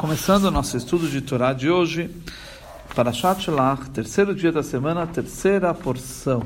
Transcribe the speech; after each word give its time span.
Começando 0.00 0.44
o 0.44 0.50
nosso 0.50 0.78
estudo 0.78 1.06
de 1.10 1.20
Torá 1.20 1.52
de 1.52 1.68
hoje, 1.68 2.08
para 2.94 3.12
Shalach, 3.12 3.90
terceiro 3.90 4.34
dia 4.34 4.50
da 4.50 4.62
semana, 4.62 5.06
terceira 5.06 5.74
porção. 5.74 6.42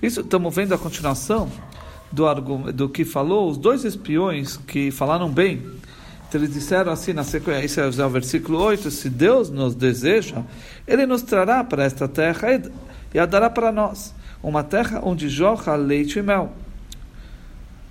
Isso 0.00 0.20
estamos 0.20 0.54
vendo 0.54 0.72
a 0.72 0.78
continuação 0.78 1.50
do, 2.12 2.32
do 2.72 2.88
que 2.88 3.04
falou 3.04 3.50
os 3.50 3.58
dois 3.58 3.84
espiões 3.84 4.56
que 4.56 4.92
falaram 4.92 5.28
bem 5.28 5.66
eles 6.36 6.52
disseram 6.52 6.92
assim 6.92 7.12
na 7.12 7.24
sequência, 7.24 7.88
isso 7.88 8.00
é 8.00 8.06
o 8.06 8.10
versículo 8.10 8.62
8, 8.62 8.90
se 8.90 9.10
Deus 9.10 9.50
nos 9.50 9.74
deseja, 9.74 10.42
Ele 10.86 11.06
nos 11.06 11.22
trará 11.22 11.64
para 11.64 11.84
esta 11.84 12.06
terra 12.06 12.48
e, 13.12 13.18
a 13.18 13.26
dará 13.26 13.50
para 13.50 13.72
nós, 13.72 14.14
uma 14.42 14.62
terra 14.62 15.00
onde 15.02 15.28
jorra 15.28 15.74
leite 15.74 16.18
e 16.18 16.22
mel. 16.22 16.52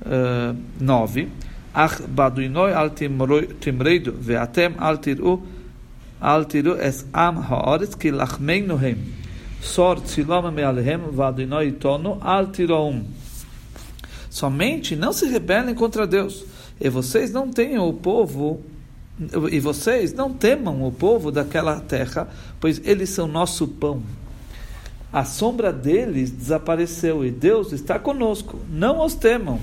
Uh, 0.01 0.55
9. 0.79 1.29
Ach 1.73 2.01
baduinoi 2.07 2.73
al 2.73 2.91
ve'atem 2.91 4.75
al 4.77 4.97
tiru 4.99 5.41
al 6.21 6.45
tiru 6.45 6.75
es 6.79 7.05
am 7.11 7.43
ki 7.99 8.11
lachmeinu 8.11 8.79
sor 9.61 9.97
vaduinoi 11.11 11.71
tono 11.73 12.17
al 12.21 12.49
Somente 14.29 14.95
não 14.95 15.11
se 15.11 15.25
rebelem 15.27 15.75
contra 15.75 16.05
Deus 16.05 16.45
e 16.79 16.89
vocês 16.89 17.31
não 17.31 17.49
tenham 17.49 17.87
o 17.87 17.93
povo, 17.93 18.61
e 19.49 19.59
vocês 19.59 20.13
não 20.13 20.33
temam 20.33 20.85
o 20.85 20.91
povo 20.91 21.31
daquela 21.31 21.79
terra, 21.79 22.27
pois 22.59 22.81
eles 22.83 23.09
são 23.09 23.27
nosso 23.27 23.67
pão. 23.67 24.03
A 25.11 25.23
sombra 25.23 25.71
deles 25.71 26.29
desapareceu 26.31 27.23
e 27.23 27.31
Deus 27.31 27.71
está 27.71 27.97
conosco. 27.97 28.59
Não 28.69 29.05
os 29.05 29.15
temam. 29.15 29.61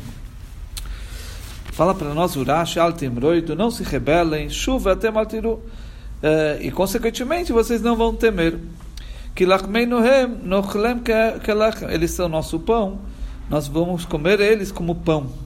Fala 1.72 1.94
para 1.94 2.14
nós, 2.14 2.36
Urash, 2.36 2.78
Altemroido, 2.78 3.54
não 3.54 3.70
se 3.70 3.82
rebelem, 3.82 4.48
chuva 4.48 4.92
até 4.92 5.10
Maltiru. 5.10 5.62
Eh, 6.22 6.60
e, 6.62 6.70
consequentemente, 6.70 7.52
vocês 7.52 7.82
não 7.82 7.96
vão 7.96 8.14
temer. 8.14 8.58
Eles 11.90 12.10
são 12.12 12.28
nosso 12.28 12.60
pão, 12.60 13.00
nós 13.50 13.66
vamos 13.66 14.06
comer 14.06 14.40
eles 14.40 14.72
como 14.72 14.94
pão 14.94 15.41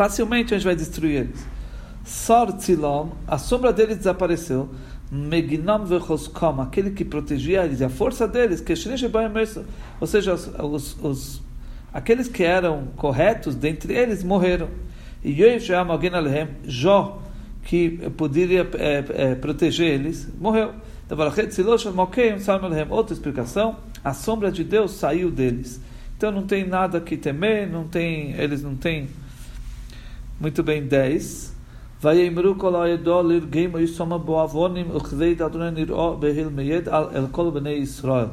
facilmente 0.00 0.54
a 0.54 0.56
gente 0.56 0.64
vai 0.64 0.74
destruir 0.74 1.16
eles. 1.20 1.46
Sor 2.06 2.54
Tzilom, 2.54 3.10
a 3.26 3.36
sombra 3.36 3.70
deles 3.70 3.98
desapareceu. 3.98 4.70
Meginom 5.12 5.84
vechoskom, 5.84 6.58
aquele 6.62 6.92
que 6.92 7.04
protegia 7.04 7.64
eles, 7.64 7.82
a 7.82 7.90
força 7.90 8.26
deles, 8.26 8.62
que 8.62 8.72
ou 10.00 10.06
seja, 10.06 10.32
os, 10.32 10.46
os, 10.58 11.04
os, 11.04 11.42
aqueles 11.92 12.28
que 12.28 12.42
eram 12.42 12.86
corretos 12.96 13.54
dentre 13.54 13.92
eles 13.92 14.24
morreram. 14.24 14.68
E 15.22 15.34
Jó, 16.64 17.20
que 17.64 17.90
poderia 18.16 18.66
é, 18.78 19.04
é, 19.10 19.34
proteger 19.34 19.88
eles, 19.88 20.26
morreu. 20.40 20.72
Outra 22.88 23.12
explicação, 23.12 23.76
a 24.02 24.14
sombra 24.14 24.50
de 24.50 24.64
Deus 24.64 24.92
saiu 24.92 25.30
deles. 25.30 25.78
Então 26.16 26.32
não 26.32 26.46
tem 26.46 26.66
nada 26.66 27.00
que 27.02 27.18
temer, 27.18 27.68
não 27.68 27.84
tem, 27.86 28.32
eles 28.32 28.62
não 28.62 28.74
têm 28.74 29.06
muito 30.40 30.62
bem, 30.62 30.82
10. 30.82 31.54
Vai 32.00 32.24
emru 32.24 32.54
kol 32.54 32.80
aydo 32.80 33.20
lir 33.20 33.46
geim 33.52 33.70
e 33.78 33.86
soma 33.86 34.18
boavonim 34.18 34.90
uchzei 34.96 35.34
dadron 35.34 35.70
niró 35.70 36.16
behil 36.16 36.50
meyed 36.50 36.88
al 36.88 37.14
el 37.14 37.28
kol 37.28 37.52
bnei 37.52 37.80
Israel. 37.80 38.30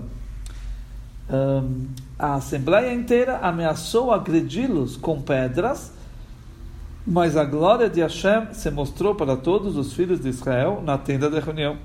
Hum, 1.29 1.87
a 2.17 2.35
assembleia 2.35 2.93
inteira 2.93 3.39
ameaçou 3.39 4.13
agredi-los 4.13 4.95
com 4.95 5.21
pedras, 5.21 5.91
mas 7.05 7.35
a 7.35 7.43
glória 7.43 7.89
de 7.89 7.99
Hashem 7.99 8.53
se 8.53 8.71
mostrou 8.71 9.13
para 9.13 9.35
todos 9.35 9.75
os 9.75 9.91
filhos 9.91 10.21
de 10.21 10.29
Israel 10.29 10.81
na 10.85 10.97
tenda 10.97 11.29
da 11.29 11.41
reunião. 11.41 11.75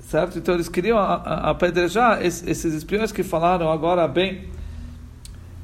Certo? 0.00 0.36
Então 0.38 0.54
eles 0.54 0.68
queriam 0.68 0.98
apedrejar 0.98 2.22
esses 2.22 2.74
espiões 2.74 3.12
que 3.12 3.22
falaram 3.22 3.72
agora 3.72 4.06
bem 4.06 4.50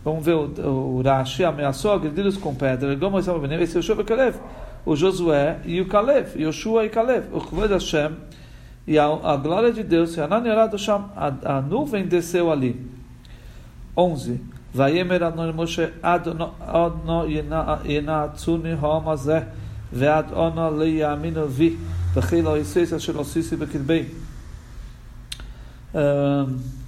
Vamos 0.09 0.25
ver 0.25 0.37
o 0.37 1.03
Rashi 1.03 1.45
ameaçou 1.45 1.93
agredi-los 1.93 2.39
com 2.39 2.55
pedra. 2.55 2.97
Esse 3.63 3.77
é 3.77 3.81
o 3.81 3.83
Shua 3.83 4.01
e 4.01 4.05
Kalev. 4.05 4.37
O 4.87 4.97
Josué 4.97 5.59
e 5.67 5.83
o 5.83 5.87
Kalev. 5.87 6.35
Yoshua 6.35 6.87
e 6.87 6.89
Kalev. 6.89 7.27
O 7.31 7.43
Kvod 7.43 7.71
Hashem 7.71 8.17
e 8.87 8.99
a, 8.99 9.05
a 9.05 9.37
glória 9.37 9.71
de 9.71 9.83
Deus. 9.83 10.17
A, 10.19 10.25
a 11.57 11.61
nuvem 11.61 12.07
desceu 12.07 12.51
ali. 12.51 12.91
11. 13.95 14.41
Vayemer 14.73 15.25
Adonai 15.25 15.53
Moshe 15.53 15.93
Adno 16.03 16.55
yenatsuni 17.85 18.73
homazeh 18.81 19.45
ve'ad 19.93 20.33
ono 20.33 20.71
leyaminu 20.71 21.47
vi 21.47 21.79
v'chil 22.15 22.47
oiseis 22.47 22.95
asher 22.95 23.15
osisi 23.15 23.57
b'kidbei. 23.57 24.09
Um, 25.93 26.88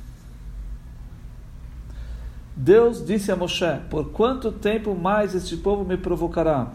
Deus 2.54 3.04
disse 3.04 3.30
a 3.30 3.36
Moshe: 3.36 3.80
Por 3.88 4.10
quanto 4.10 4.52
tempo 4.52 4.94
mais 4.94 5.34
este 5.34 5.56
povo 5.56 5.84
me 5.84 5.96
provocará? 5.96 6.72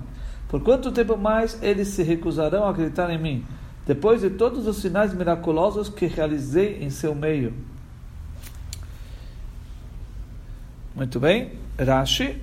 Por 0.48 0.62
quanto 0.62 0.92
tempo 0.92 1.18
mais 1.18 1.62
eles 1.62 1.90
se 1.90 2.04
recusarão 2.04 2.66
a 2.66 2.70
acreditar 2.70 3.10
em 3.10 3.18
mim? 3.18 3.46
Depois 3.86 4.22
de 4.22 4.32
todos 4.32 4.68
os 4.68 4.78
sinais 4.78 5.14
miraculosos 5.14 5.90
que 5.90 6.08
realizei 6.08 6.82
em 6.82 6.90
seu 6.90 7.14
meio. 7.14 7.54
Muito 10.96 11.20
bem, 11.20 11.52
Rashi. 11.78 12.42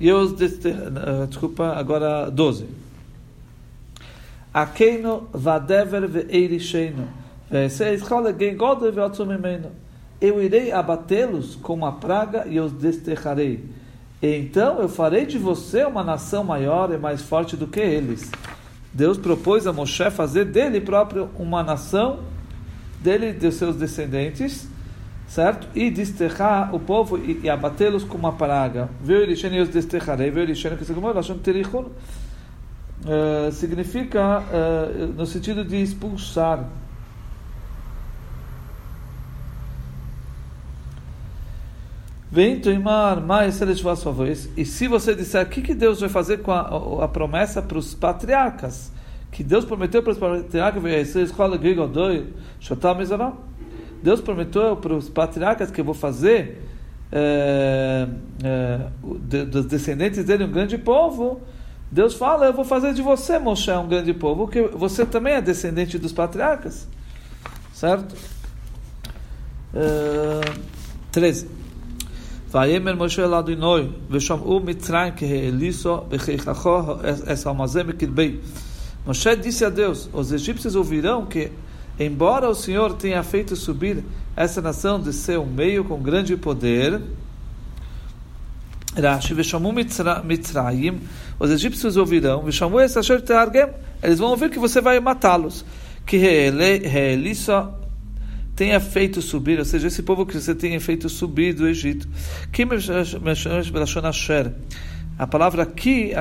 E 0.00 0.12
os. 0.12 0.32
Uh, 0.32 1.26
desculpa, 1.28 1.74
agora 1.74 2.30
12. 2.30 2.66
Akeino 4.52 5.28
vadever 5.32 6.06
ve'eirisheno. 6.08 7.08
Ve'seis 7.50 8.02
chole 8.02 8.34
gen 8.38 8.56
godel 8.56 8.92
ve'atzum 8.92 9.32
imeno 9.32 9.70
eu 10.22 10.40
irei 10.40 10.70
abatê-los 10.70 11.56
com 11.56 11.74
uma 11.74 11.90
praga 11.90 12.46
e 12.46 12.60
os 12.60 12.72
desterrarei. 12.72 13.64
E 14.22 14.36
então 14.36 14.80
eu 14.80 14.88
farei 14.88 15.26
de 15.26 15.36
você 15.36 15.84
uma 15.84 16.04
nação 16.04 16.44
maior 16.44 16.92
e 16.94 16.96
mais 16.96 17.20
forte 17.20 17.56
do 17.56 17.66
que 17.66 17.80
eles. 17.80 18.30
Deus 18.92 19.18
propôs 19.18 19.66
a 19.66 19.72
Moshe 19.72 20.08
fazer 20.12 20.44
dele 20.44 20.80
próprio 20.80 21.28
uma 21.36 21.64
nação, 21.64 22.20
dele 23.00 23.30
e 23.30 23.32
de 23.32 23.50
seus 23.50 23.74
descendentes, 23.74 24.68
certo? 25.26 25.66
E 25.74 25.90
desterrar 25.90 26.72
o 26.72 26.78
povo 26.78 27.18
e, 27.18 27.40
e 27.42 27.50
abatê-los 27.50 28.04
com 28.04 28.16
uma 28.16 28.32
praga. 28.32 28.88
Viu 29.02 29.20
Elishen 29.20 29.56
e 29.56 29.60
os 29.60 29.70
desterrarei. 29.70 30.30
Viu 30.30 30.44
Elishen 30.44 30.76
que 30.76 30.84
significa 33.50 34.38
uh, 34.38 35.06
no 35.16 35.26
sentido 35.26 35.64
de 35.64 35.82
expulsar. 35.82 36.64
Vem 42.32 42.58
Tuimar, 42.58 43.20
mais 43.20 43.60
sua 43.94 44.10
voz. 44.10 44.48
E 44.56 44.64
se 44.64 44.88
você 44.88 45.14
disser, 45.14 45.44
o 45.44 45.50
que, 45.50 45.60
que 45.60 45.74
Deus 45.74 46.00
vai 46.00 46.08
fazer 46.08 46.38
com 46.38 46.50
a, 46.50 47.04
a 47.04 47.08
promessa 47.08 47.60
para 47.60 47.76
os 47.76 47.92
patriarcas? 47.92 48.90
Que 49.30 49.44
Deus 49.44 49.66
prometeu 49.66 50.02
para 50.02 50.12
os 50.12 50.18
patriarcas, 50.18 50.82
Deus 54.02 54.22
prometeu 54.22 54.76
para 54.78 54.94
os 54.94 55.10
patriarcas 55.10 55.70
que 55.70 55.78
eu 55.82 55.84
vou 55.84 55.92
fazer 55.92 56.66
é, 57.12 58.08
é, 58.42 58.80
dos 59.44 59.66
descendentes 59.66 60.24
dele 60.24 60.44
um 60.44 60.50
grande 60.50 60.78
povo. 60.78 61.42
Deus 61.90 62.14
fala, 62.14 62.46
eu 62.46 62.54
vou 62.54 62.64
fazer 62.64 62.94
de 62.94 63.02
você, 63.02 63.38
Moshe, 63.38 63.70
um 63.72 63.86
grande 63.86 64.14
povo, 64.14 64.44
porque 64.46 64.62
você 64.68 65.04
também 65.04 65.34
é 65.34 65.42
descendente 65.42 65.98
dos 65.98 66.14
patriarcas. 66.14 66.88
Certo? 67.74 68.16
É, 69.74 70.40
13. 71.10 71.61
ויאמר 72.51 72.95
משה 72.95 73.25
אל 73.25 73.33
אדינוי, 73.33 73.87
ושמעו 74.09 74.59
מצרים 74.59 75.13
כהעליסו 75.15 76.01
וכיככו 76.09 76.81
essa 77.27 77.49
almazém 77.49 77.87
מקדבי. 77.87 78.37
Moshe 79.05 79.35
disse 79.37 79.63
a 79.63 79.69
Deus, 79.69 80.09
os 80.11 80.33
egípcios 80.33 80.75
ouvirão 80.75 81.25
que, 81.25 81.49
embora 81.97 82.49
o 82.49 82.53
Senhor 82.53 82.91
tenha 82.93 83.23
feito 83.23 83.55
subir 83.55 84.03
essa 84.35 84.61
nação 84.61 84.99
de 84.99 85.13
seu 85.13 85.45
meio 85.45 85.85
com 85.85 85.97
grande 86.01 86.35
poder, 86.35 87.01
Rashi, 89.01 89.33
Veshamu 89.33 89.71
Mitzrayim, 89.71 90.99
os 91.39 91.49
egípcios 91.49 91.95
ouvirão, 91.95 92.43
Veshamu 92.43 92.81
Esasher 92.81 93.21
Teargem, 93.21 93.69
eles 94.03 94.19
vão 94.19 94.31
ouvir 94.31 94.49
que 94.49 94.59
você 94.59 94.81
vai 94.81 94.99
matá-los. 94.99 95.63
Que 96.05 96.17
Reelissa 96.17 97.69
tenha 98.62 98.78
feito 98.78 99.20
subir, 99.20 99.58
ou 99.58 99.64
seja, 99.64 99.88
esse 99.88 100.04
povo 100.04 100.24
que 100.24 100.40
você 100.40 100.54
tenha 100.54 100.80
feito 100.80 101.08
subir 101.08 101.52
do 101.52 101.66
Egito. 101.66 102.08
A 105.18 105.26
palavra 105.26 105.66
que 105.66 106.12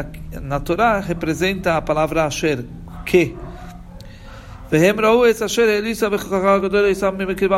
na 0.41 0.59
Torá 0.59 0.99
representa 0.99 1.77
a 1.77 1.81
palavra 1.83 2.25
Asher, 2.25 2.65
que. 3.05 3.35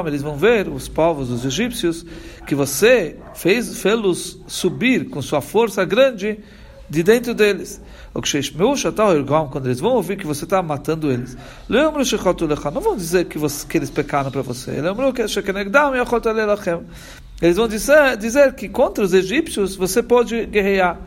Eles 0.09 0.21
vão 0.21 0.35
ver, 0.35 0.67
os 0.67 0.89
povos, 0.89 1.29
os 1.29 1.45
egípcios, 1.45 2.05
que 2.45 2.53
você 2.53 3.15
fez 3.35 3.81
fê-los 3.81 4.37
subir 4.47 5.09
com 5.09 5.21
sua 5.21 5.39
força 5.39 5.85
grande 5.85 6.39
de 6.89 7.03
dentro 7.03 7.33
deles. 7.33 7.81
Quando 8.13 9.65
eles 9.65 9.79
vão 9.79 9.93
ouvir 9.93 10.17
que 10.17 10.27
você 10.27 10.43
está 10.43 10.61
matando 10.61 11.11
eles, 11.11 11.35
não 11.67 12.81
vão 12.81 12.95
dizer 12.95 13.25
que, 13.25 13.37
você, 13.37 13.65
que 13.67 13.77
eles 13.77 13.89
pecaram 13.89 14.29
para 14.29 14.41
você. 14.41 14.71
Eles 17.41 17.57
vão 17.57 17.67
dizer, 17.67 18.17
dizer 18.17 18.53
que 18.53 18.69
contra 18.69 19.03
os 19.03 19.13
egípcios 19.13 19.75
você 19.75 20.03
pode 20.03 20.45
guerrear. 20.45 20.99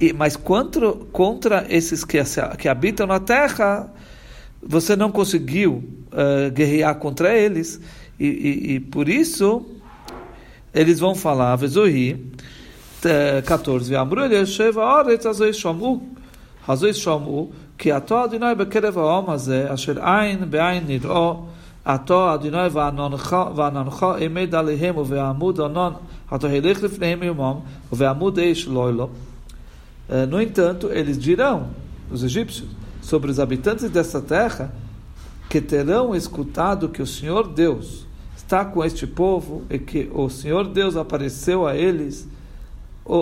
E, 0.00 0.12
mas 0.12 0.34
contra, 0.34 0.92
contra 1.12 1.66
esses 1.68 2.04
que, 2.04 2.18
que 2.58 2.68
habitam 2.68 3.06
na 3.06 3.20
terra, 3.20 3.92
você 4.62 4.96
não 4.96 5.10
conseguiu 5.10 5.84
uh, 6.12 6.50
guerrear 6.50 6.94
contra 6.96 7.34
eles, 7.36 7.80
e, 8.18 8.26
e, 8.26 8.74
e, 8.74 8.80
por 8.80 9.08
isso 9.08 9.79
eles 10.73 10.99
vão 10.99 11.15
falar, 11.15 11.55
Vezoi, 11.55 12.31
14, 13.45 13.95
Amru 13.95 14.21
Elisheva 14.21 14.83
Oretz 14.83 15.25
Azois 15.25 15.57
Shomu, 15.57 16.01
Azois 16.67 16.97
Shomu, 16.97 17.51
כי 17.77 17.91
עתו 17.91 18.25
אדוני 18.25 18.55
בקרב 18.57 18.97
העם 18.97 19.29
הזה, 19.29 19.73
אשר 19.73 20.05
עין 20.05 20.49
בעין 20.49 20.83
נראו, 20.87 21.45
עתו 21.85 22.33
אדוני 22.33 22.67
ועננך 23.55 24.05
עמד 24.19 24.55
עליהם, 24.55 24.97
ובעמוד 24.97 25.61
ענן, 25.61 25.91
עתו 26.31 26.47
הלך 26.47 26.83
לפניהם 26.83 27.23
יומם, 27.23 27.55
ובעמוד 27.93 28.39
אש 28.39 28.67
לא 28.67 28.93
לו. 28.93 29.09
Eh, 30.07 30.25
no 30.27 30.39
entanto, 30.39 30.91
eles 30.91 31.17
dirão, 31.17 31.69
os 32.11 32.23
egípcios, 32.23 32.69
sobre 33.01 33.31
os 33.31 33.39
habitantes 33.39 33.89
dessa 33.89 34.21
terra, 34.21 34.71
que 35.49 35.59
terão 35.59 36.15
escutado 36.15 36.89
que 36.89 37.01
o 37.01 37.07
Senhor 37.07 37.47
Deus 37.47 38.05
está 38.50 38.64
com 38.64 38.84
este 38.84 39.06
povo 39.06 39.62
e 39.70 39.78
que 39.78 40.10
o 40.12 40.28
Senhor 40.28 40.66
Deus 40.66 40.96
apareceu 40.96 41.68
a 41.68 41.76
eles, 41.76 42.28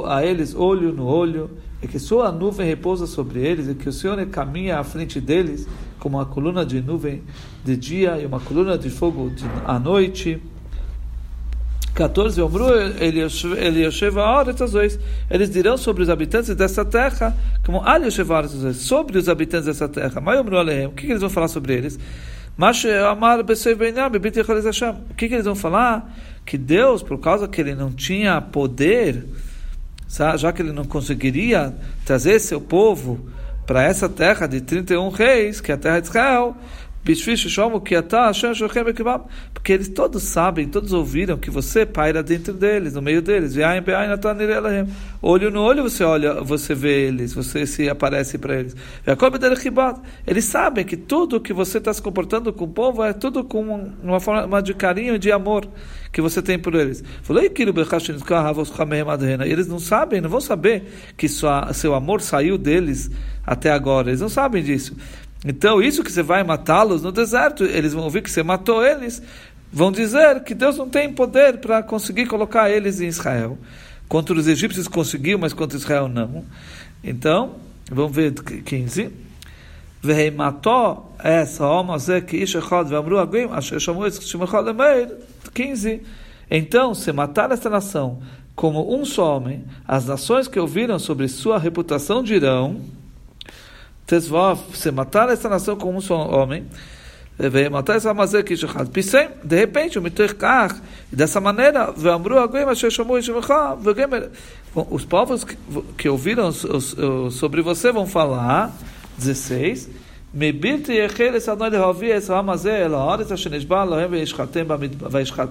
a 0.07 0.25
eles 0.25 0.55
olho 0.55 0.91
no 0.91 1.05
olho, 1.05 1.51
e 1.83 1.87
que 1.87 1.99
sua 1.99 2.33
nuvem 2.33 2.67
repousa 2.67 3.07
sobre 3.07 3.41
eles, 3.41 3.69
e 3.69 3.75
que 3.75 3.91
o 3.91 3.93
Senhor 3.93 4.25
caminha 4.29 4.79
à 4.79 4.85
frente 4.85 5.21
deles 5.21 5.69
como 5.99 6.17
uma 6.17 6.25
coluna 6.25 6.65
de 6.65 6.81
nuvem 6.81 7.23
de 7.63 7.77
dia 7.77 8.19
e 8.19 8.25
uma 8.25 8.41
coluna 8.41 8.79
de 8.79 8.89
fogo 8.89 9.29
de, 9.29 9.45
à 9.67 9.79
noite. 9.79 10.41
14, 11.95 12.41
eles 15.31 15.51
dirão 15.51 15.77
sobre 15.77 16.05
os 16.05 16.09
habitantes 16.09 16.55
dessa 16.55 16.85
terra, 16.85 17.37
como 17.67 17.83
sobre 18.73 19.19
os 19.19 19.29
habitantes 19.29 19.67
dessa 19.67 19.89
terra. 19.89 20.23
O 20.89 20.93
que 20.93 21.07
eles 21.07 21.21
vão 21.21 21.29
falar 21.29 21.49
sobre 21.49 21.75
eles? 21.75 21.99
O 25.09 25.15
que 25.15 25.27
eles 25.27 25.45
vão 25.45 25.55
falar? 25.55 26.13
Que 26.45 26.59
Deus, 26.59 27.05
por 27.05 27.21
causa 27.21 27.47
que 27.47 27.61
ele 27.61 27.73
não 27.73 27.93
tinha 27.93 28.41
poder, 28.41 29.25
já 30.37 30.53
que 30.53 30.61
ele 30.61 30.73
não 30.73 30.85
conseguiria 30.85 31.73
trazer 32.05 32.41
seu 32.41 32.61
povo 32.61 33.31
para 33.65 33.85
essa 33.85 34.09
terra 34.09 34.49
de 34.49 34.61
31 34.61 35.09
reis, 35.09 35.61
que 35.61 35.71
é 35.71 35.77
a 35.77 35.79
terra 35.79 36.01
de 36.01 36.09
Israel, 36.09 36.57
porque 39.55 39.73
eles 39.73 39.89
todos 39.89 40.23
sabem, 40.23 40.69
todos 40.69 40.93
ouviram 40.93 41.39
que 41.39 41.51
você 41.51 41.87
paira 41.87 42.23
dentro 42.23 42.53
deles, 42.53 42.95
no 42.95 43.03
meio 43.03 43.23
deles. 43.23 43.55
Olho 45.23 45.51
no 45.51 45.63
olho 45.63 45.83
você 45.83 46.05
olha, 46.05 46.35
você 46.43 46.75
vê 46.75 47.07
eles, 47.07 47.33
você 47.33 47.67
se 47.67 47.89
aparece 47.89 48.37
para 48.37 48.61
eles. 48.61 48.77
Eles 50.27 50.45
sabem 50.45 50.85
que 50.85 50.97
tudo 50.97 51.41
que 51.41 51.53
você 51.53 51.79
está 51.79 51.93
se 51.93 52.03
comportando 52.03 52.53
com 52.53 52.65
o 52.65 52.69
povo 52.69 53.03
é 53.03 53.13
tudo 53.13 53.43
com 53.43 53.93
uma 54.03 54.21
forma 54.21 54.63
de 54.63 54.75
carinho 54.75 55.15
e 55.15 55.19
de 55.19 55.33
amor 55.33 55.67
que 56.13 56.21
você 56.21 56.43
tem 56.43 56.59
por 56.59 56.75
eles. 56.75 57.03
Eles 59.47 59.67
não 59.67 59.79
sabem, 59.79 60.21
não 60.21 60.31
vão 60.31 60.41
saber 60.41 60.85
que 61.17 61.29
sua, 61.29 61.73
seu 61.73 61.95
amor 61.95 62.21
saiu 62.21 62.59
deles 62.59 63.11
até 63.47 63.71
agora. 63.71 64.11
Eles 64.11 64.21
não 64.21 64.29
sabem 64.29 64.63
disso. 64.63 64.95
Então, 65.45 65.81
isso 65.81 66.03
que 66.03 66.11
você 66.11 66.23
vai 66.23 66.43
matá-los 66.43 67.03
no 67.03 67.13
deserto, 67.13 67.65
eles 67.65 67.93
vão 67.93 68.05
ouvir 68.05 68.23
que 68.23 68.31
você 68.31 68.43
matou 68.43 68.85
eles, 68.85 69.23
vão 69.73 69.93
dizer 69.93 70.43
que 70.43 70.55
Deus 70.55 70.77
não 70.77 70.89
tem 70.89 71.13
poder 71.13 71.59
para 71.59 71.83
conseguir 71.83 72.27
colocar 72.27 72.71
eles 72.71 73.01
em 73.01 73.07
Israel. 73.07 73.57
Contra 74.09 74.35
os 74.35 74.49
egípcios 74.49 74.89
conseguiu, 74.89 75.39
mas 75.39 75.53
contra 75.53 75.77
Israel 75.77 76.09
não. 76.09 76.45
Então, 77.05 77.57
vamos 77.91 78.17
ver 78.17 78.33
15. 78.33 79.11
matou 80.35 81.15
essa 81.19 82.21
que 82.27 82.39
Ishachad 82.39 82.89
vamru 82.89 83.19
agim, 83.19 83.49
asher 83.53 83.79
shamu 83.79 84.07
eshimachad 84.07 84.65
lemeir. 84.65 85.15
15. 85.55 86.03
Então, 86.51 86.95
se 86.95 87.13
matar 87.13 87.53
esta 87.53 87.69
nação 87.69 88.21
como 88.57 88.93
um 88.99 89.05
só 89.05 89.37
homem, 89.37 89.65
as 89.87 90.07
nações 90.07 90.49
que 90.49 90.59
ouviram 90.59 90.99
sobre 90.99 91.29
sua 91.29 91.59
reputação 91.59 92.25
dirão 92.25 92.81
Tezvav, 94.08 94.60
se 94.74 94.92
matar 94.92 95.30
essa 95.30 95.48
nação 95.50 95.76
como 95.76 95.98
um 95.98 96.02
só 96.02 96.16
homem, 96.16 96.66
matar 97.72 97.96
essa 97.96 98.14
mazer 98.14 98.44
que 98.44 98.56
Pisem, 98.92 99.30
de 99.44 99.56
repente, 99.56 99.98
o 99.98 100.02
Miterkach, 100.02 100.76
dessa 101.12 101.40
maneira, 101.40 101.94
os 104.90 105.06
povos 105.06 105.44
que, 105.44 105.58
que 105.98 106.10
ouviram 106.10 106.52
sobre 107.32 107.62
você 107.62 107.92
vão 107.92 108.06
falar, 108.06 108.72
16, 109.18 109.90
מבלתי 110.34 110.94
יחל 110.94 111.30
לסדנו 111.34 111.70
להביא 111.70 112.18
את 112.18 112.30
העם 112.30 112.50
הזה 112.50 112.86
אל 112.86 112.94
הארץ 112.94 113.32
אשר 113.32 113.50
נשבע 113.50 113.86
להם 113.86 114.12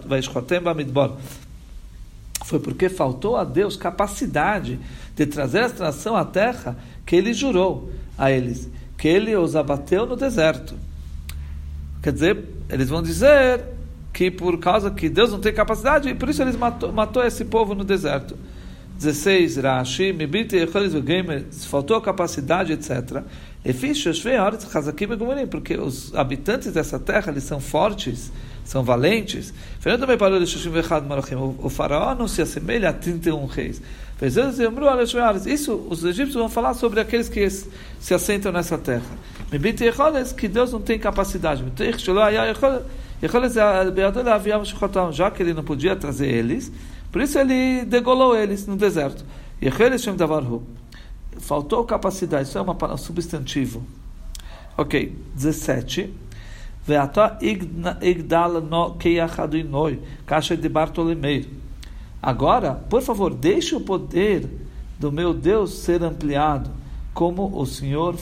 וישחותם 0.09 0.65
במדבר. 0.65 1.11
Foi 2.48 2.60
porque 2.60 2.90
faltou 2.90 3.36
a 3.36 3.44
Deus 3.44 3.76
capacidade 3.76 4.80
de 5.16 5.26
trazer 5.26 5.60
essa 5.60 5.84
nação 5.84 6.16
à 6.16 6.26
terra 6.26 6.78
que 7.06 7.16
ele 7.16 7.34
jurou 7.34 7.92
a 8.18 8.32
eles 8.32 8.70
que 8.98 9.08
ele 9.08 9.36
os 9.36 9.56
abateu 9.56 10.06
no 10.06 10.16
deserto. 10.16 10.74
Quer 12.02 12.12
dizer, 12.12 12.44
eles 12.70 12.90
vão 12.90 13.02
dizer 13.02 13.64
que 14.12 14.32
por 14.32 14.58
causa 14.60 14.90
que 14.90 15.08
Deus 15.08 15.32
não 15.32 15.40
tem 15.40 15.54
capacidade, 15.54 16.10
e 16.10 16.16
por 16.16 16.30
isso 16.30 16.42
eles 16.42 16.56
matou, 16.56 16.92
matou 16.92 17.24
esse 17.24 17.46
povo 17.46 17.76
no 17.76 17.84
deserto. 17.84 18.36
16, 18.98 19.58
Rashi, 19.58 20.12
Mibiti, 20.12 20.58
Gamer, 21.04 21.46
faltou 21.70 22.02
capacidade, 22.02 22.74
etc. 22.74 23.22
Porque 25.50 25.78
os 25.78 26.16
habitantes 26.16 26.72
dessa 26.72 26.98
terra, 26.98 27.32
eles 27.32 27.44
são 27.44 27.60
fortes, 27.60 28.32
são 28.64 28.84
valentes. 28.84 29.54
O 31.60 31.70
faraó 31.70 32.16
não 32.16 32.28
se 32.28 32.42
assemelha 32.42 32.90
a 32.90 32.94
31 32.94 33.46
reis. 33.46 33.82
Isso 35.46 35.76
os 35.90 36.04
egípcios 36.04 36.34
vão 36.34 36.50
falar 36.50 36.74
sobre 36.74 37.00
aqueles 37.00 37.30
que 37.30 37.48
se 37.50 38.14
assentam 38.14 38.52
nessa 38.52 38.78
terra. 38.78 39.06
Que 40.36 40.48
Deus 40.48 40.72
não 40.74 40.82
tem 40.82 40.98
capacidade. 40.98 41.64
Já 45.12 45.32
que 45.32 45.44
ele 45.44 45.54
não 45.54 45.64
podia 45.64 45.96
trazer 45.96 46.28
eles, 46.28 46.72
por 47.18 47.24
isso 47.24 47.40
ele 47.40 47.84
degolou 47.84 48.38
eles 48.38 48.68
no 48.68 48.76
deserto. 48.76 49.26
Faltou 51.40 51.84
capacidade, 51.84 52.48
isso 52.48 52.60
é 52.60 52.62
um 52.62 52.98
substantivo. 52.98 53.84
Ok, 54.78 55.18
17. 55.34 56.14
Veata 56.86 57.40
igdal 57.42 58.62
no 58.62 58.94
keyachadinoi, 58.98 60.00
caixa 60.28 60.56
de 60.56 60.70
Bartolomeu. 60.70 61.46
Agora, 62.22 62.76
por 62.88 63.02
favor, 63.02 63.34
deixe 63.34 63.76
o 63.76 63.82
poder 63.82 64.48
do 65.00 65.12
meu 65.12 65.34
Deus 65.34 65.74
ser 65.74 66.04
ampliado, 66.04 66.70
como 67.16 67.60
o 67.60 67.66
Senhor 67.66 68.14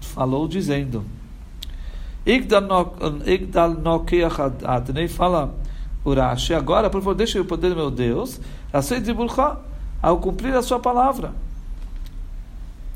falou 0.00 0.48
dizendo. 0.48 1.04
Igdal 2.26 3.70
no 3.74 4.00
keyachadinoi 4.00 5.06
fala 5.06 5.61
Urashi, 6.04 6.52
agora, 6.54 6.90
por 6.90 7.00
favor, 7.00 7.14
deixe 7.14 7.38
o 7.38 7.44
poder 7.44 7.74
meu 7.74 7.90
Deus, 7.90 8.40
ao 10.02 10.18
cumprir 10.18 10.54
a 10.54 10.62
sua 10.62 10.80
palavra. 10.80 11.32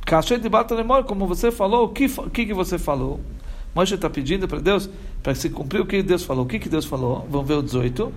Cachê 0.04 0.38
de 0.38 0.48
Batalemor, 0.48 1.04
como 1.04 1.26
você 1.26 1.50
falou, 1.50 1.86
o 1.86 1.88
que, 1.88 2.08
que, 2.46 2.54
você 2.54 2.78
falou? 2.78 3.20
Moshe 3.75 3.94
está 3.94 4.08
pedindo 4.08 4.48
para 4.48 4.60
Deus 4.60 4.88
para 5.22 5.34
se 5.34 5.50
cumprir 5.50 5.80
o 5.80 5.86
que 5.86 6.02
Deus 6.02 6.25
falou. 6.25 6.44
O 6.44 6.48
que, 6.48 6.58
que 6.58 6.68
Deus 6.68 6.84
falou? 6.84 7.26
Vamos 7.28 7.46
ver 7.46 7.54
o 7.54 7.62
18. 7.62 8.12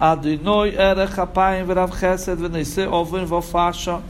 Adonai 0.00 0.76
era 0.76 1.08
capaz 1.08 1.66
verav 1.66 1.90
chesed 1.98 2.36
v'neise 2.36 2.86
oven 2.86 3.26
v'fasha 3.26 4.00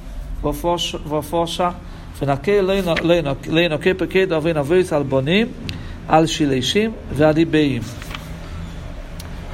v'fosha 0.42 1.74
v'nakei 2.20 2.60
leino 2.60 3.78
que 3.78 3.94
pequeno 3.94 4.36
oven 4.36 4.58
avis 4.58 4.92
al 4.92 5.02
bonim 5.02 5.48
al 6.06 6.26
shileishim 6.26 6.92
v'alibeim. 7.10 8.07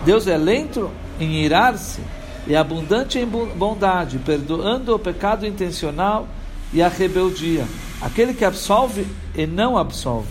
Deus 0.04 0.26
é 0.26 0.37
lento 0.37 0.90
em 1.18 1.44
irar-se 1.44 2.00
e 2.46 2.54
abundante 2.54 3.18
em 3.18 3.26
bondade, 3.26 4.18
perdoando 4.18 4.94
o 4.94 4.99
pecado 4.99 5.46
intencional 5.46 6.28
e 6.73 6.82
a 6.82 6.88
rebeldia, 6.88 7.66
aquele 8.00 8.34
que 8.34 8.44
absolve 8.44 9.06
e 9.34 9.46
não 9.46 9.78
absolve. 9.78 10.28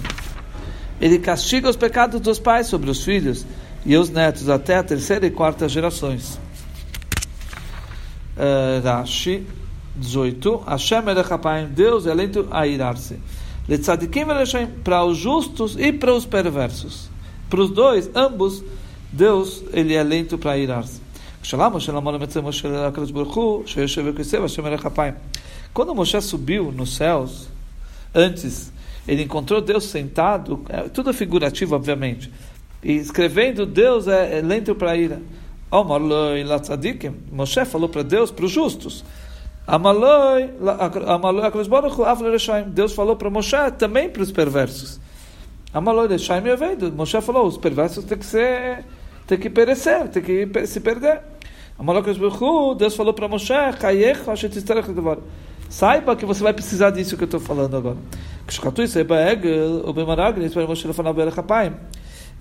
Ele 1.01 1.17
castiga 1.17 1.69
os 1.69 1.75
pecados 1.75 2.21
dos 2.21 2.37
pais 2.37 2.67
sobre 2.67 2.89
os 2.89 3.03
filhos 3.03 3.45
e 3.85 3.97
os 3.97 4.09
netos 4.09 4.47
até 4.47 4.77
a 4.77 4.83
terceira 4.83 5.25
e 5.25 5.31
quarta 5.31 5.67
gerações. 5.67 6.39
Uh, 8.37 8.83
Rashi 8.83 9.45
18. 9.95 10.63
Hashem 10.67 11.07
Erechapayim, 11.07 11.67
Deus 11.67 12.07
é 12.07 12.13
lento 12.13 12.47
a 12.51 12.65
irar-se. 12.67 13.19
Para 14.83 15.03
os 15.05 15.17
justos 15.17 15.75
e 15.77 15.91
para 15.91 16.13
os 16.13 16.25
perversos. 16.25 17.09
Para 17.49 17.61
os 17.61 17.69
dois, 17.69 18.09
ambos, 18.15 18.63
Deus 19.13 19.63
ele 19.71 19.93
é 19.93 20.01
lento 20.03 20.37
para 20.39 20.57
irar-se. 20.57 20.99
Quando 25.73 25.95
Moshe 25.95 26.21
subiu 26.21 26.71
nos 26.71 26.95
céus, 26.95 27.47
antes, 28.13 28.73
ele 29.07 29.23
encontrou 29.23 29.61
Deus 29.61 29.83
sentado, 29.83 30.63
é, 30.67 30.89
tudo 30.89 31.13
figurativo, 31.13 31.75
obviamente, 31.75 32.31
e 32.81 32.93
escrevendo, 32.93 33.65
Deus 33.65 34.07
é, 34.07 34.39
é 34.39 34.41
lento 34.41 34.73
para 34.73 34.97
ira. 34.97 35.21
Moshe 37.31 37.65
falou 37.65 37.89
para 37.89 38.03
Deus, 38.03 38.31
para 38.31 38.45
os 38.45 38.51
justos. 38.51 39.05
Deus 42.67 42.93
falou 42.93 43.15
para 43.15 43.29
Moshe 43.29 43.71
também 43.77 44.09
para 44.09 44.23
os 44.23 44.31
perversos. 44.31 44.99
Moshe 46.95 47.21
falou, 47.21 47.47
os 47.47 47.57
perversos 47.57 48.05
têm 48.05 48.17
que 48.17 48.25
ser, 48.25 48.85
têm 49.27 49.37
que 49.37 49.49
perecer, 49.49 50.07
têm 50.09 50.23
que 50.23 50.67
se 50.67 50.79
perder. 50.79 51.21
Deus 52.77 52.95
falou 52.95 53.13
para 53.13 53.27
Moshe, 53.27 53.53
saiba 55.69 56.15
que 56.15 56.25
você 56.25 56.43
vai 56.43 56.53
precisar 56.53 56.91
disso 56.91 57.17
que 57.17 57.23
eu 57.23 57.25
estou 57.25 57.39
falando 57.39 57.75
agora. 57.75 57.97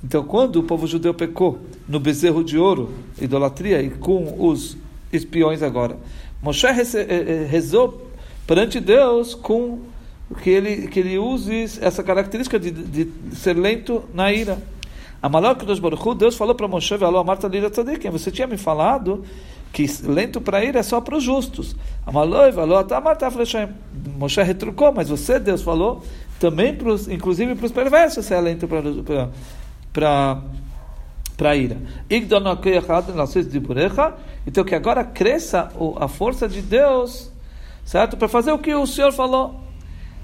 Então, 0.05 0.25
quando 0.25 0.57
o 0.57 0.63
povo 0.65 0.87
judeu 0.87 1.15
pecou 1.15 1.61
no 1.89 2.01
bezerro 2.01 2.43
de 2.43 2.59
ouro, 2.59 2.93
idolatria, 3.21 3.81
e 3.81 3.91
com 3.91 4.35
os 4.39 4.77
espiões 5.13 5.63
agora, 5.63 5.97
Moshe 6.43 6.67
eh, 6.67 7.07
eh, 7.09 7.47
rezou 7.49 8.11
perante 8.47 8.81
Deus 8.81 9.35
com 9.35 9.81
que 10.43 10.51
ele, 10.51 10.89
que 10.89 11.01
ele 11.01 11.19
use 11.19 11.79
essa 11.81 12.03
característica 12.03 12.59
de, 12.59 12.71
de 12.71 13.09
ser 13.37 13.55
lento 13.57 14.03
na 14.13 14.33
ira. 14.33 14.59
A 15.23 15.29
dos 15.65 15.79
Baruch 15.79 16.15
Deus 16.17 16.35
falou 16.35 16.55
para 16.55 16.67
Moshe, 16.67 16.95
a 16.95 17.25
Marta 17.25 17.47
Lira 17.47 17.71
Tzadikim, 17.71 18.11
você 18.11 18.31
tinha 18.31 18.47
me 18.47 18.57
falado 18.57 19.23
que 19.73 19.87
lento 20.03 20.41
para 20.41 20.65
ira 20.65 20.81
é 20.81 20.83
só 20.83 21.01
para 21.01 21.17
os 21.17 21.23
justos. 21.23 21.77
A 22.05 22.11
Maloi 22.11 22.53
falou, 22.53 22.83
tá, 22.83 23.01
Marta 23.01 23.31
Moshe 24.19 24.43
retrucou, 24.43 24.93
mas 24.93 25.09
você, 25.09 25.39
Deus, 25.39 25.63
falou 25.63 26.03
também, 26.41 26.75
pros, 26.75 27.09
inclusive 27.09 27.55
para 27.55 27.67
os 27.67 27.73
perversos, 27.73 28.27
você 28.27 28.35
é 28.35 28.41
lento 28.41 28.67
para 29.93 30.43
para 31.37 31.57
ira. 31.57 31.79
Então 32.11 32.41
que 34.65 34.75
agora 34.75 35.05
cresça 35.05 35.71
a 35.99 36.09
força 36.09 36.49
de 36.49 36.61
Deus, 36.61 37.31
certo? 37.85 38.17
Para 38.17 38.29
fazer 38.29 38.53
o 38.53 38.59
que 38.59 38.75
o 38.75 38.87
Senhor 38.87 39.13
falou. 39.13 39.61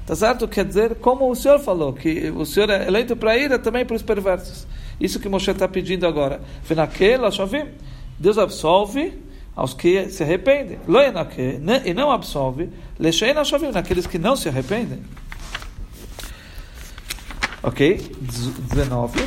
Tá 0.06 0.16
certo? 0.16 0.48
Quer 0.48 0.64
dizer, 0.64 0.94
como 0.96 1.30
o 1.30 1.36
Senhor 1.36 1.58
falou, 1.58 1.92
que 1.92 2.30
o 2.30 2.46
Senhor 2.46 2.70
é 2.70 2.86
eleito 2.86 3.14
para 3.14 3.36
ira 3.36 3.58
também 3.58 3.84
para 3.84 3.94
os 3.94 4.02
perversos. 4.02 4.66
Isso 5.00 5.19
que 5.19 5.29
Moshe 5.29 5.51
está 5.51 5.67
pedindo 5.67 6.05
agora. 6.05 6.41
Deus 8.19 8.38
absolve 8.38 9.13
aos 9.55 9.73
que 9.73 10.09
se 10.09 10.23
arrependem. 10.23 10.79
E 11.85 11.93
não 11.93 12.12
absolve 12.12 12.69
naqueles 13.73 14.07
que 14.07 14.17
não 14.17 14.35
se 14.35 14.50
arrependem. 14.50 15.00
Ok? 17.63 18.01
19. 18.21 19.19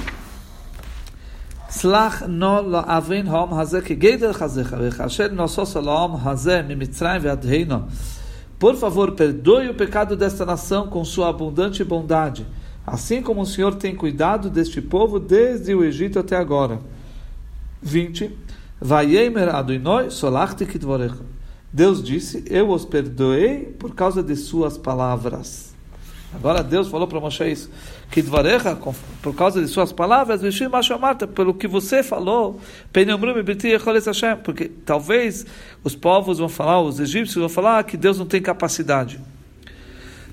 סלח 1.70 2.22
נו 2.22 2.70
לאבין 2.70 3.26
הום 3.26 3.58
הזה 3.58 3.80
כגדר 3.80 4.32
חזיך, 4.32 4.76
וכאשר 4.80 5.26
נוסוס 5.32 5.76
על 5.76 5.88
ההום 5.88 6.16
הזה 6.24 6.62
ממצרים 6.68 7.20
ועד 7.24 7.46
הנה. 7.46 7.78
Por 8.58 8.74
favor, 8.76 9.12
perdoe 9.12 9.68
o 9.68 9.74
pecado 9.74 10.16
desta 10.16 10.46
nação 10.46 10.86
com 10.86 11.04
sua 11.04 11.28
abundante 11.28 11.84
bondade, 11.84 12.46
assim 12.85 13.21
como 13.21 13.41
o 13.41 13.45
Senhor 13.45 13.75
tem 13.75 13.95
cuidado 13.95 14.49
deste 14.49 14.81
povo 14.81 15.19
desde 15.19 15.73
o 15.73 15.83
Egito 15.83 16.19
até 16.19 16.35
agora. 16.35 16.79
20. 17.81 18.31
Vayemer 18.79 19.53
Adonai 19.53 20.09
solachti. 20.09 20.67
Deus 21.73 22.03
disse, 22.03 22.43
eu 22.49 22.69
os 22.69 22.83
perdoei 22.83 23.65
por 23.79 23.95
causa 23.95 24.21
de 24.21 24.35
suas 24.35 24.77
palavras. 24.77 25.71
Agora 26.33 26.63
Deus 26.63 26.87
falou 26.87 27.07
para 27.07 27.19
Moshe 27.19 27.43
isso, 27.51 27.69
que 28.09 28.21
Dvarecha, 28.21 28.77
por 29.21 29.35
causa 29.35 29.61
de 29.61 29.67
suas 29.67 29.91
palavras, 29.91 30.41
pelo 31.35 31.53
que 31.53 31.67
você 31.67 32.01
falou, 32.01 32.59
porque 34.43 34.71
talvez 34.85 35.45
os 35.83 35.93
povos 35.93 36.37
vão 36.37 36.47
falar, 36.47 36.81
os 36.81 37.01
egípcios 37.01 37.35
vão 37.35 37.49
falar 37.49 37.83
que 37.83 37.97
Deus 37.97 38.17
não 38.17 38.25
tem 38.25 38.41
capacidade. 38.41 39.19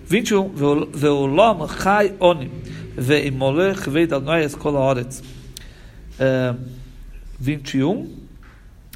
21. 0.09 0.49
Ve'olam 0.93 1.69
chai 1.69 2.15
oni, 2.19 2.51
ve'imolech 2.97 3.89
ve'dalnoy 3.89 4.45
eskol 4.45 4.77
haaretz. 4.77 5.23
21. 7.39 8.09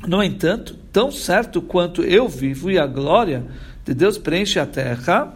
No 0.07 0.23
entanto, 0.23 0.77
tão 0.93 1.13
certo 1.13 1.63
quanto 1.63 2.03
eu 2.03 2.29
vivo 2.29 2.71
e 2.71 2.79
a 2.79 2.87
glória 2.87 3.45
de 3.85 3.95
Deus 3.95 4.19
preenche 4.19 4.59
a 4.59 4.67
terra, 4.67 5.33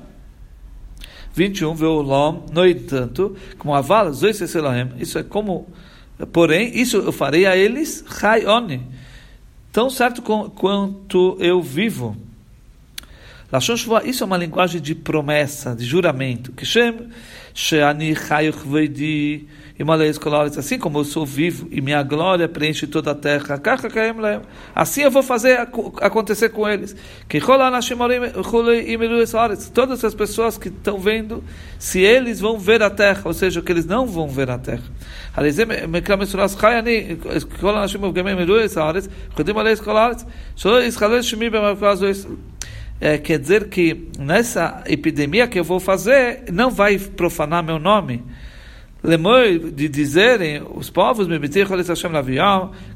21, 1.34 1.74
Veolam, 1.74 2.46
no 2.50 2.66
entanto, 2.66 3.36
como 3.58 3.74
avala, 3.74 4.10
isso 4.98 5.18
é 5.18 5.22
como, 5.22 5.68
porém, 6.32 6.76
isso 6.76 6.96
eu 6.96 7.12
farei 7.12 7.44
a 7.46 7.54
eles, 7.54 8.02
Chayoni, 8.08 8.86
tão 9.70 9.90
certo 9.90 10.22
quanto 10.22 11.36
eu 11.38 11.60
vivo. 11.60 12.16
Isso 14.04 14.22
é 14.22 14.26
uma 14.26 14.36
linguagem 14.36 14.80
de 14.80 14.94
promessa, 14.94 15.74
de 15.74 15.84
juramento. 15.84 16.52
Que 16.52 16.64
Shem, 16.64 17.08
Sheani 17.54 18.14
Chayuch 18.14 18.66
Veidi, 18.66 19.46
assim 20.58 20.78
como 20.78 20.98
eu 20.98 21.04
sou 21.04 21.26
vivo 21.26 21.68
e 21.70 21.82
minha 21.82 22.02
glória 22.02 22.48
preenche 22.48 22.86
toda 22.86 23.10
a 23.10 23.14
terra, 23.14 23.60
assim 24.74 25.02
eu 25.02 25.10
vou 25.10 25.22
fazer 25.22 25.58
acontecer 26.00 26.48
com 26.48 26.66
eles. 26.66 26.96
Todas 29.74 30.02
as 30.02 30.14
pessoas 30.14 30.56
que 30.56 30.68
estão 30.68 30.98
vendo, 30.98 31.44
se 31.78 32.00
eles 32.00 32.40
vão 32.40 32.58
ver 32.58 32.82
a 32.82 32.88
terra, 32.88 33.20
ou 33.26 33.34
seja, 33.34 33.60
que 33.60 33.70
eles 33.70 33.84
não 33.84 34.06
vão 34.06 34.28
ver 34.28 34.48
a 34.50 34.58
terra. 34.58 34.84
É, 43.00 43.18
quer 43.18 43.38
dizer 43.38 43.68
que 43.68 44.08
nessa 44.18 44.82
epidemia 44.86 45.46
que 45.46 45.58
eu 45.58 45.64
vou 45.64 45.78
fazer, 45.78 46.44
não 46.50 46.70
vai 46.70 46.98
profanar 46.98 47.62
meu 47.62 47.78
nome. 47.78 48.24
De 49.74 49.88
dizerem 49.88 50.62
os 50.74 50.90
povos, 50.90 51.28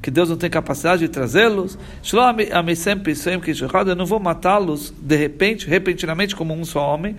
que 0.03 0.11
Deus 0.11 0.29
não 0.29 0.37
tem 0.37 0.51
capacidade 0.51 1.03
de 1.03 1.09
trazê-los, 1.09 1.79
eu 2.13 3.95
não 3.97 4.07
vou 4.07 4.19
matá-los 4.19 4.93
de 5.01 5.17
repente, 5.17 5.69
repentinamente, 5.69 6.35
como 6.35 6.55
um 6.55 6.65
só 6.65 6.95
homem, 6.95 7.17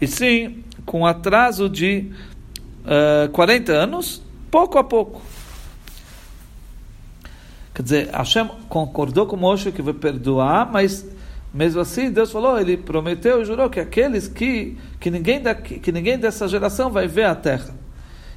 e 0.00 0.06
sim, 0.06 0.62
com 0.84 1.06
atraso 1.06 1.68
de 1.68 2.06
uh, 2.84 3.24
eh, 3.24 3.28
40 3.32 3.72
anos, 3.72 4.22
pouco 4.50 4.78
a 4.78 4.84
pouco. 4.84 5.22
Quer 7.74 7.82
dizer, 7.82 8.10
Hashem 8.10 8.48
concordou 8.68 9.26
com 9.26 9.36
Moshe 9.36 9.70
que 9.70 9.80
vai 9.80 9.94
perdoar, 9.94 10.70
mas 10.70 11.06
mesmo 11.52 11.80
assim, 11.80 12.10
Deus 12.10 12.30
falou, 12.30 12.60
ele 12.60 12.76
prometeu 12.76 13.42
e 13.42 13.44
jurou 13.44 13.68
que 13.68 13.80
aqueles 13.80 14.28
que, 14.28 14.76
que, 14.98 15.10
ninguém, 15.10 15.40
da, 15.40 15.54
que 15.54 15.90
ninguém 15.90 16.18
dessa 16.18 16.46
geração 16.46 16.90
vai 16.90 17.08
ver 17.08 17.24
a 17.24 17.34
terra. 17.34 17.74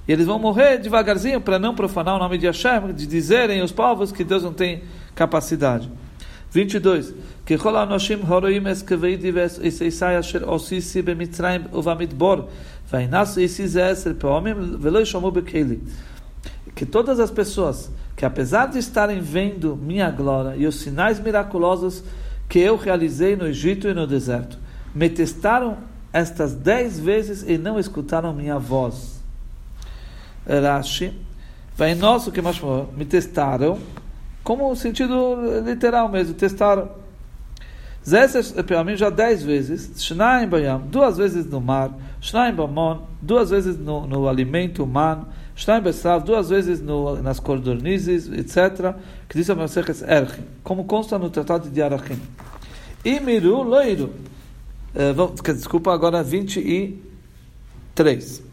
E 0.08 0.12
eles 0.12 0.26
vão 0.26 0.38
morrer 0.38 0.78
devagarzinho 0.80 1.40
para 1.40 1.58
não 1.58 1.76
profanar 1.76 2.16
o 2.16 2.20
nome 2.20 2.38
de 2.38 2.46
Hashem, 2.48 2.94
de 2.94 3.08
dizerem 3.08 3.62
os 3.62 3.72
povos 3.72 4.12
que 4.12 4.24
Deus 4.24 4.44
não 4.44 4.54
tem 4.54 4.84
capacidade. 5.16 5.90
22. 6.52 7.14
Que 7.46 7.56
anoshim 7.56 8.20
horoim 8.30 8.68
eskeveidi 8.70 9.32
veseisai 9.32 10.18
asher 10.18 10.48
osisi 10.48 11.02
bemitzrayim 11.02 11.66
uvamidbor 11.74 12.48
vainasu 12.90 13.42
isis 13.42 13.76
eser 13.76 14.14
peomim 14.16 14.78
velo 14.78 15.00
yishomu 15.00 15.32
bekeli. 15.32 15.82
Que 16.76 16.86
todas 16.86 17.20
as 17.20 17.32
pessoas 17.32 17.92
que 18.16 18.26
apesar 18.26 18.68
de 18.68 18.80
estarem 18.80 19.20
vendo 19.20 19.76
minha 19.76 20.10
glória 20.10 20.56
e 20.56 20.68
os 20.68 20.80
sinais 20.80 21.20
miraculosos 21.20 22.04
que 22.48 22.60
eu 22.60 22.76
realizei 22.76 23.36
no 23.36 23.48
Egito 23.48 23.88
e 23.88 23.94
no 23.94 24.06
deserto. 24.06 24.58
Me 24.94 25.10
testaram 25.10 25.78
estas 26.12 26.54
dez 26.54 27.00
vezes 27.00 27.44
e 27.48 27.58
não 27.58 27.80
escutaram 27.80 28.34
minha 28.34 28.60
voz. 28.60 29.20
Rashi, 30.48 31.14
vai 31.76 31.96
nosso 31.96 32.32
que 32.32 32.42
mais 32.42 32.62
me 32.96 33.06
testaram, 33.06 33.80
como 34.44 34.70
o 34.70 34.76
sentido 34.76 35.62
literal 35.66 36.10
mesmo, 36.10 36.34
testaram. 36.36 37.03
Zesses, 38.08 38.52
para 38.52 38.84
mim, 38.84 38.96
já 38.98 39.10
dez 39.10 39.42
vezes. 39.44 39.90
Duas 40.90 41.18
vezes 41.18 41.46
no 41.46 41.62
mar. 41.62 41.92
Duas 43.22 43.50
vezes 43.50 43.78
no, 43.78 44.06
no 44.06 44.28
alimento 44.28 44.84
humano. 44.84 45.28
Duas 46.26 46.50
vezes 46.50 46.82
no, 46.82 47.16
nas 47.22 47.40
cordonizes, 47.40 48.28
etc. 48.28 48.94
Que 49.30 49.38
diz 49.38 49.50
a 49.50 49.56
Maseches 49.56 50.02
Erchim, 50.02 50.44
como 50.64 50.84
consta 50.84 51.18
no 51.18 51.30
Tratado 51.30 51.70
de 51.70 51.82
Arachim. 51.82 52.20
Imiru 53.06 53.64
loiru. 53.64 54.10
Uh, 54.96 55.54
desculpa, 55.54 55.94
agora 55.94 56.24
23. 56.24 58.44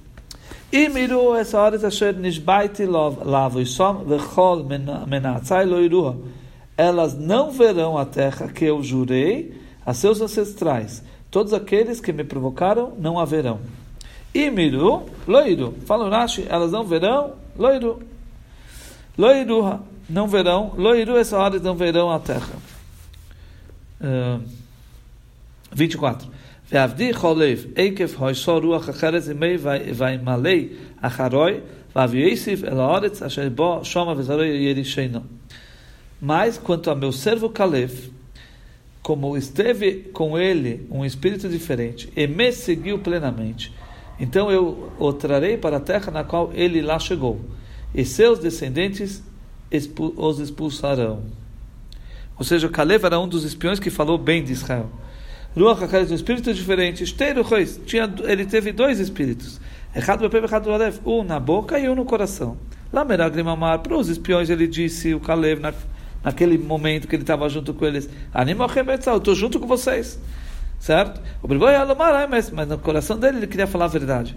Imiru 0.72 1.34
essa 1.34 1.58
hora 1.58 1.86
asher 1.86 2.14
nishbaiti 2.14 2.86
lavo 2.86 3.60
isom 3.60 4.04
vechol 4.04 4.64
menatzai 5.06 5.66
loiruha 5.66 6.16
elas 6.80 7.14
não 7.14 7.50
verão 7.50 7.98
a 7.98 8.06
terra 8.06 8.48
que 8.48 8.64
eu 8.64 8.82
jurei 8.82 9.52
a 9.84 9.92
seus 9.92 10.18
ancestrais. 10.22 11.04
Todos 11.30 11.52
aqueles 11.52 12.00
que 12.00 12.10
me 12.10 12.24
provocaram 12.24 12.94
não 12.98 13.18
a 13.18 13.26
verão. 13.26 13.60
Imiru, 14.34 15.02
loiro. 15.28 15.74
Fala 15.84 16.08
Rashi, 16.08 16.46
elas 16.48 16.72
não 16.72 16.82
verão, 16.84 17.34
loiro. 17.58 18.00
Loiru, 19.18 19.80
não 20.08 20.26
verão. 20.26 20.72
Loiru, 20.74 21.18
essa 21.18 21.36
hora 21.36 21.58
não 21.58 21.74
verão 21.74 22.10
a 22.10 22.18
terra. 22.18 22.54
Ah, 24.00 24.38
uh, 24.38 24.42
24. 25.72 26.30
Veavdi 26.70 27.12
cholev, 27.12 27.72
eikef 27.76 28.16
hoishor 28.18 28.62
ruach 28.62 28.88
acheres 28.88 29.28
imei 29.28 29.58
vaimalei 29.58 30.78
acharoi, 31.02 31.62
vavieisiv 31.94 32.64
el 32.64 32.80
haaretz 32.80 33.20
asher 33.20 33.50
bo 33.50 33.84
shoma 33.84 34.14
vezaroi 34.14 34.64
yerisheino. 34.64 35.22
Mas 36.20 36.58
quanto 36.58 36.90
a 36.90 36.94
meu 36.94 37.12
servo 37.12 37.48
Caleb, 37.48 38.12
como 39.02 39.36
esteve 39.36 40.10
com 40.12 40.38
ele 40.38 40.86
um 40.90 41.04
espírito 41.04 41.48
diferente 41.48 42.12
e 42.14 42.26
me 42.26 42.52
seguiu 42.52 42.98
plenamente, 42.98 43.72
então 44.18 44.50
eu 44.50 44.92
o 44.98 45.12
trarei 45.12 45.56
para 45.56 45.78
a 45.78 45.80
terra 45.80 46.12
na 46.12 46.22
qual 46.22 46.50
ele 46.52 46.82
lá 46.82 46.98
chegou, 46.98 47.40
e 47.94 48.04
seus 48.04 48.38
descendentes 48.38 49.22
os 50.16 50.38
expulsarão. 50.38 51.22
Ou 52.38 52.44
seja, 52.44 52.68
Caleb 52.68 53.04
era 53.04 53.18
um 53.18 53.28
dos 53.28 53.44
espiões 53.44 53.78
que 53.78 53.90
falou 53.90 54.18
bem 54.18 54.42
de 54.42 54.52
Israel. 54.52 54.90
Ruach 55.56 55.82
HaKadosh, 55.82 56.12
um 56.12 56.14
espírito 56.14 56.54
diferente. 56.54 57.04
Tinha, 57.84 58.12
ele 58.24 58.46
teve 58.46 58.72
dois 58.72 58.98
espíritos. 58.98 59.60
Um 61.04 61.24
na 61.24 61.40
boca 61.40 61.78
e 61.78 61.88
um 61.88 61.94
no 61.94 62.04
coração. 62.04 62.56
Lá 62.92 63.04
Meraglimamar, 63.04 63.80
para 63.80 63.96
os 63.96 64.08
espiões, 64.08 64.48
ele 64.48 64.66
disse, 64.66 65.12
o 65.14 65.20
Kalev, 65.20 65.60
na, 65.60 65.74
naquele 66.22 66.58
momento 66.58 67.08
que 67.08 67.16
ele 67.16 67.22
estava 67.22 67.48
junto 67.48 67.74
com 67.74 67.84
eles, 67.84 68.08
eu 68.34 69.16
estou 69.16 69.34
junto 69.34 69.58
com 69.58 69.66
vocês. 69.66 70.18
Certo? 70.78 71.20
A 71.42 71.46
mas 72.26 72.68
no 72.68 72.78
coração 72.78 73.18
dele 73.18 73.38
ele 73.38 73.46
queria 73.46 73.66
falar 73.66 73.84
a 73.84 73.88
verdade. 73.88 74.34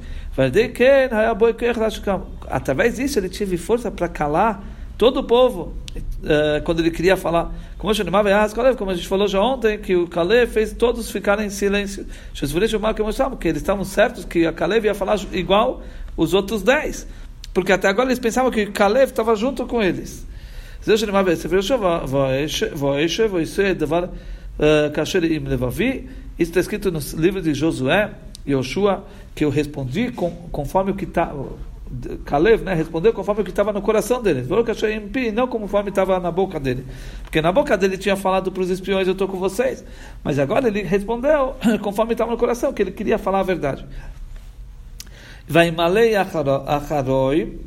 Através 2.50 2.96
disso 2.98 3.18
ele 3.18 3.30
teve 3.30 3.56
força 3.56 3.90
para 3.90 4.10
calar 4.10 4.62
todo 4.98 5.22
o 5.22 5.24
povo, 5.24 5.74
uh, 5.96 6.62
quando 6.64 6.80
ele 6.80 6.92
queria 6.92 7.18
falar, 7.18 7.52
como 7.78 7.92
a 7.92 7.94
gente 7.94 9.08
falou 9.08 9.28
já 9.28 9.42
ontem, 9.42 9.78
que 9.78 9.96
o 9.96 10.08
Caleb 10.08 10.52
fez 10.52 10.74
todos 10.74 11.10
ficarem 11.10 11.48
em 11.48 11.50
silêncio. 11.50 12.06
Que 13.38 13.48
eles 13.48 13.62
estavam 13.62 13.84
certos 13.84 14.26
que 14.26 14.46
a 14.46 14.54
Caleb 14.54 14.86
ia 14.88 14.94
falar 14.94 15.20
igual 15.32 15.82
os 16.16 16.34
outros 16.34 16.62
dez. 16.62 17.08
Porque 17.54 17.72
até 17.72 17.88
agora 17.88 18.08
eles 18.08 18.20
pensavam 18.20 18.52
que 18.52 18.66
Caleb 18.68 19.12
estava 19.12 19.36
junto 19.36 19.66
com 19.66 19.82
eles. 19.82 20.26
Isso 26.38 26.50
está 26.52 26.60
escrito 26.60 26.92
no 26.92 27.00
livro 27.16 27.42
de 27.42 27.54
Josué, 27.54 28.12
Yoshua, 28.48 29.06
que 29.34 29.46
eu 29.46 29.50
respondi 29.50 30.12
conforme 30.52 30.92
o 30.92 30.96
que 30.96 31.06
está 31.06 31.34
Kalev, 32.26 32.64
né, 32.64 32.74
respondeu 32.74 33.14
conforme 33.14 33.42
o 33.42 33.44
que 33.44 33.52
estava 33.52 33.72
no 33.72 33.82
coração 33.82 34.22
dele. 34.22 34.46
Não 35.32 35.48
conforme 35.48 35.90
estava 35.90 36.20
na 36.20 36.32
boca 36.32 36.60
dele. 36.60 36.86
Porque 37.22 37.40
na 37.40 37.52
boca 37.52 37.78
dele 37.78 37.98
tinha 37.98 38.16
falado 38.16 38.52
para 38.52 38.64
os 38.64 38.70
espiões, 38.70 39.08
eu 39.08 39.14
estou 39.14 39.28
com 39.28 39.38
vocês. 39.38 39.86
Mas 40.24 40.40
agora 40.40 40.68
ele 40.68 40.82
respondeu 40.82 41.56
conforme 41.82 42.14
estava 42.14 42.32
no 42.32 42.38
coração, 42.38 42.74
que 42.74 42.82
ele 42.82 42.92
queria 42.92 43.20
falar 43.20 43.42
a 43.42 43.44
verdade. 43.44 43.86
Vai 45.48 45.70
malei 45.72 46.16
acharoi, 46.16 47.60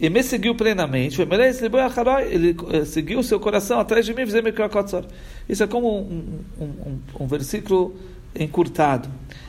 e 0.00 0.08
me 0.08 0.22
seguiu 0.22 0.54
plenamente. 0.54 1.20
Ele 1.20 2.56
eh, 2.72 2.84
seguiu 2.84 3.22
seu 3.22 3.38
coração 3.38 3.78
atrás 3.78 4.06
de 4.06 4.14
mim. 4.14 4.22
Isso 5.48 5.62
é 5.62 5.66
como 5.66 5.98
um, 5.98 6.38
um, 6.58 6.64
um, 6.64 6.98
um 7.20 7.26
versículo 7.26 7.94
encurtado. 8.34 9.08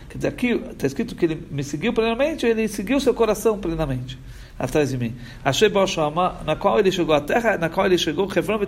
Quer 0.09 0.17
dizer, 0.17 0.27
aqui 0.27 0.47
está 0.71 0.87
escrito 0.87 1.15
que 1.15 1.23
ele 1.23 1.47
me 1.49 1.63
seguiu 1.63 1.93
plenamente, 1.93 2.45
ele 2.45 2.67
seguiu 2.67 2.99
seu 2.99 3.13
coração 3.13 3.57
plenamente 3.57 4.19
atrás 4.59 4.89
de 4.89 4.97
mim. 4.97 5.15
Achei 5.43 5.69
Boshama, 5.69 6.41
na 6.45 6.55
qual 6.55 6.77
ele 6.79 6.91
chegou, 6.91 7.15
a 7.15 7.21
terra 7.21 7.57
na 7.57 7.69
qual 7.69 7.85
ele 7.85 7.97
chegou, 7.97 8.29
Hebron 8.35 8.59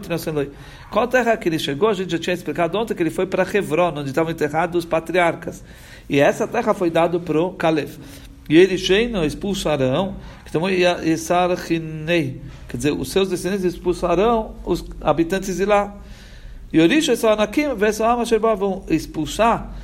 Qual 0.89 1.07
terra 1.07 1.35
que 1.35 1.49
ele 1.49 1.59
chegou? 1.59 1.89
A 1.89 1.93
gente 1.93 2.11
já 2.11 2.17
tinha 2.17 2.33
explicado 2.33 2.77
ontem 2.77 2.95
que 2.95 3.03
ele 3.03 3.09
foi 3.09 3.25
para 3.25 3.43
Hebron, 3.43 3.93
onde 3.97 4.09
estavam 4.09 4.31
enterrados 4.31 4.79
os 4.79 4.85
patriarcas. 4.85 5.63
E 6.09 6.19
essa 6.19 6.47
terra 6.47 6.73
foi 6.73 6.89
dada 6.89 7.19
para 7.19 7.41
o 7.41 7.51
Caleb. 7.51 7.91
E 8.49 8.57
ele 8.57 8.77
Sheino 8.77 9.23
expulsarão, 9.23 10.15
então 10.53 10.69
quer 12.69 12.77
dizer, 12.77 12.91
os 12.91 13.09
seus 13.09 13.27
descendentes 13.27 13.65
expulsarão 13.65 14.53
os 14.63 14.85
habitantes 15.01 15.57
de 15.57 15.65
lá. 15.65 15.97
E 16.71 16.77
vão 18.53 18.83
expulsar 18.87 19.75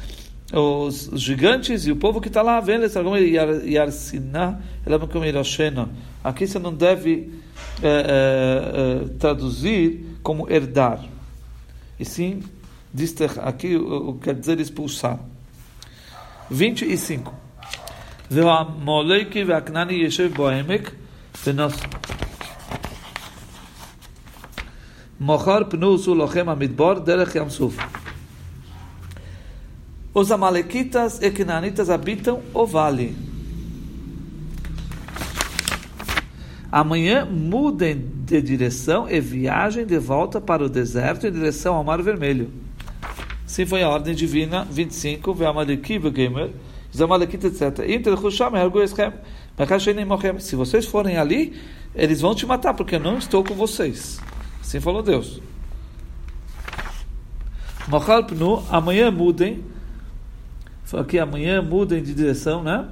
os 0.53 1.09
gigantes 1.15 1.87
e 1.87 1.91
o 1.91 1.95
povo 1.95 2.21
que 2.21 2.27
está 2.27 2.43
lá. 2.43 2.61
Aqui 6.23 6.45
você 6.45 6.59
não 6.59 6.71
deve 6.71 7.33
é, 7.81 7.87
é, 7.87 9.05
é, 9.05 9.07
traduzir 9.17 10.05
como 10.21 10.47
herdar 10.51 11.03
e 11.99 12.05
sim 12.05 12.43
aqui 13.39 13.75
quer 14.21 14.35
dizer 14.35 14.59
expulsar. 14.59 15.19
25 16.51 17.48
והמולקי 18.30 19.44
והכנעני 19.44 19.94
ישב 19.94 20.30
בעמק 20.36 20.90
מחר 25.20 25.58
פנו 25.70 25.94
עשו 25.94 26.14
לכם 26.14 26.48
המדבר 26.48 26.98
דרך 26.98 27.34
ים 27.34 27.50
סוף 27.50 27.76
os 30.14 30.30
amalequitas 30.30 31.20
e 31.20 31.28
cananitas 31.28 31.90
habitam 31.90 32.40
o 32.54 32.64
vale. 32.64 33.16
Amanhã 36.70 37.24
mudem 37.24 38.10
de 38.24 38.40
direção 38.40 39.10
e 39.10 39.20
viajem 39.20 39.84
de 39.84 39.98
volta 39.98 40.40
para 40.40 40.64
o 40.64 40.68
deserto 40.68 41.26
em 41.26 41.32
direção 41.32 41.74
ao 41.74 41.84
Mar 41.84 42.00
Vermelho. 42.00 42.50
Sim, 43.44 43.66
foi 43.66 43.82
a 43.82 43.88
ordem 43.88 44.14
divina 44.14 44.64
25, 44.64 45.34
os 46.93 47.01
amalequitas, 47.01 47.61
etc. 47.61 47.85
Se 50.39 50.55
vocês 50.55 50.85
forem 50.85 51.17
ali, 51.17 51.59
eles 51.93 52.21
vão 52.21 52.33
te 52.33 52.45
matar, 52.45 52.73
porque 52.73 52.95
eu 52.95 52.99
não 52.99 53.17
estou 53.17 53.43
com 53.43 53.53
vocês. 53.53 54.19
Assim 54.61 54.79
falou 54.79 55.01
Deus. 55.01 55.41
Amanhã 58.69 59.09
mudem 59.11 59.63
aqui 60.97 61.19
amanhã 61.19 61.61
mudem 61.61 62.01
de 62.01 62.13
direção, 62.13 62.63
né? 62.63 62.87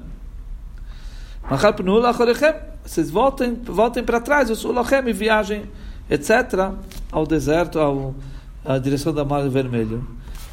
Vocês 2.84 3.10
voltem, 3.10 3.54
voltem 3.66 4.04
para 4.04 4.20
trás, 4.20 4.50
os 4.50 4.64
ulachem 4.64 5.08
e 5.08 5.14
viajem, 5.14 5.66
etc., 6.10 6.72
ao 7.12 7.26
deserto, 7.26 7.80
ao, 7.80 8.16
à 8.64 8.78
direção 8.78 9.14
da 9.14 9.26
Mar 9.26 9.48
Vermelho. 9.50 10.06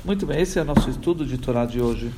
Muito 0.05 0.27
bem, 0.27 0.41
esse 0.41 0.59
é 0.59 0.63
o 0.63 0.65
nosso 0.65 0.89
estudo 0.91 1.25
de 1.25 1.39
Torá 1.39 1.65
de 1.65 1.81
hoje. 1.81 2.13